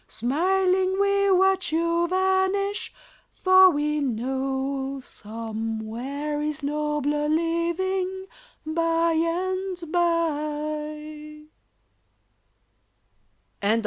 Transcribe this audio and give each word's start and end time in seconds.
Smiling 0.07 0.97
we 0.99 1.29
watch 1.29 1.71
you 1.71 2.07
vanish, 2.07 2.91
for 3.31 3.69
we 3.69 3.99
know 3.99 4.99
Somewhere 4.99 6.41
is 6.41 6.63
nobler 6.63 7.29
living 7.29 8.25
by 8.65 9.11
and 9.13 9.77
by. 9.91 11.43